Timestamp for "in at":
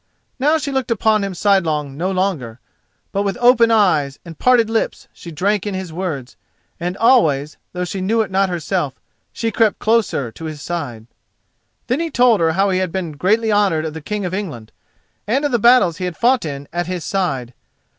16.45-16.87